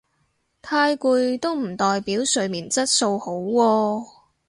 [0.63, 4.03] 太攰都唔代表睡眠質素好喎